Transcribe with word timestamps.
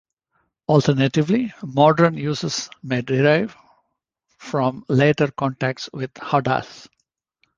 Alternatively, 0.67 1.53
modern 1.61 2.15
uses 2.17 2.71
may 2.81 3.03
derive 3.03 3.55
from 4.39 4.83
later 4.89 5.27
contacts 5.29 5.91
with 5.93 6.11
howdahs. 6.17 6.87